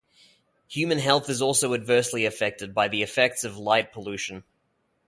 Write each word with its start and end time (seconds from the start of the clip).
Human 0.67 0.97
health 0.97 1.29
is 1.29 1.43
also 1.43 1.75
adversely 1.75 2.25
affected 2.25 2.73
by 2.73 2.87
the 2.87 3.03
effects 3.03 3.43
of 3.43 3.59
light 3.59 3.93
pollution. 3.93 4.43